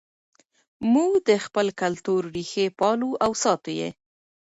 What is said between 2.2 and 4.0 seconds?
ریښې پالو او ساتو یې.